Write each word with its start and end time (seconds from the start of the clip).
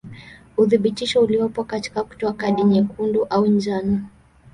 Uthibitisho 0.57 1.21
uliopo 1.21 1.63
katika 1.63 2.03
kutoa 2.03 2.33
kadi 2.33 2.63
nyekundu 2.63 3.23
au 3.25 3.45
ya 3.45 3.51
njano. 3.51 4.05